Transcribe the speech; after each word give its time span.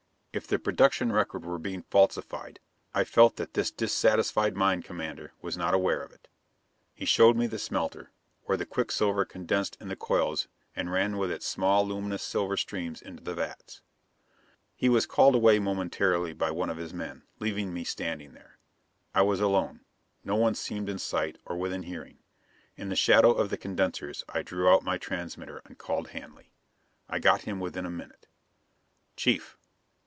If 0.33 0.47
the 0.47 0.59
production 0.59 1.11
record 1.11 1.43
were 1.45 1.59
being 1.59 1.81
falsified 1.83 2.61
I 2.93 3.03
felt 3.03 3.35
that 3.35 3.53
this 3.53 3.69
dissatisfied 3.69 4.55
mine 4.55 4.81
commander 4.81 5.33
was 5.41 5.57
not 5.57 5.73
aware 5.73 6.01
of 6.01 6.13
it. 6.13 6.29
He 6.93 7.03
showed 7.03 7.35
me 7.35 7.47
the 7.47 7.59
smelter, 7.59 8.11
where 8.45 8.57
the 8.57 8.65
quicksilver 8.65 9.25
condensed 9.25 9.75
in 9.81 9.89
the 9.89 9.95
coils 9.97 10.47
and 10.73 10.89
ran 10.89 11.17
with 11.17 11.31
its 11.33 11.45
small 11.45 11.85
luminous 11.85 12.23
silver 12.23 12.55
streams 12.55 13.01
into 13.01 13.21
the 13.21 13.33
vats. 13.33 13.81
He 14.73 14.87
was 14.87 15.05
called 15.05 15.35
away 15.35 15.59
momentarily 15.59 16.31
by 16.31 16.49
one 16.49 16.69
of 16.69 16.77
his 16.77 16.93
men, 16.93 17.23
leaving 17.39 17.73
me 17.73 17.83
standing 17.83 18.31
there. 18.31 18.57
I 19.13 19.23
was 19.23 19.41
alone; 19.41 19.81
no 20.23 20.37
one 20.37 20.55
seemed 20.55 20.87
in 20.87 20.99
sight, 20.99 21.39
or 21.43 21.57
within 21.57 21.83
hearing. 21.83 22.19
In 22.77 22.87
the 22.87 22.95
shadow 22.95 23.33
of 23.33 23.49
the 23.49 23.57
condensers 23.57 24.23
I 24.29 24.43
drew 24.43 24.69
out 24.69 24.85
my 24.85 24.97
transmitter 24.97 25.61
and 25.65 25.77
called 25.77 26.11
Hanley. 26.11 26.53
I 27.09 27.19
got 27.19 27.41
him 27.41 27.59
within 27.59 27.85
a 27.85 27.89
minute. 27.91 28.27
"Chief!" 29.17 29.57